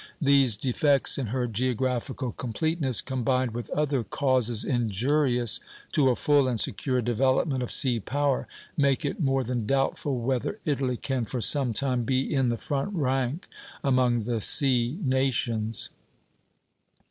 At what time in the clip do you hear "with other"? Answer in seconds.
3.51-4.03